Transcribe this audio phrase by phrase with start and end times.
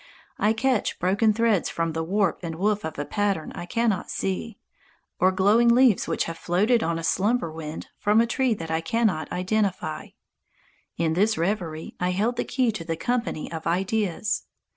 [0.39, 4.57] I catch broken threads from the warp and woof of a pattern I cannot see,
[5.19, 8.81] or glowing leaves which have floated on a slumber wind from a tree that I
[8.81, 10.07] cannot identify.
[10.97, 14.45] In this reverie I held the key to the company of ideas.